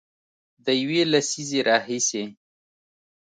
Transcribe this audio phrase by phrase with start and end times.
[0.65, 2.23] د یوې لسیزې راهیسې